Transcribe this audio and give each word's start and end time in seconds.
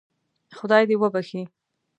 خدای 0.57 0.83
دې 0.89 0.95
وبخښي. 1.01 1.43